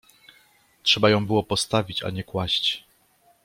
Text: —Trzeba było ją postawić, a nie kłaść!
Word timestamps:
—Trzeba 0.83 1.07
było 1.19 1.39
ją 1.39 1.45
postawić, 1.45 2.03
a 2.03 2.09
nie 2.09 2.23
kłaść! 2.23 2.83